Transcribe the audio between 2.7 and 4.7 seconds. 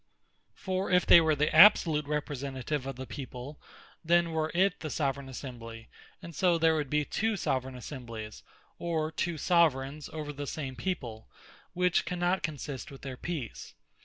of the people, then were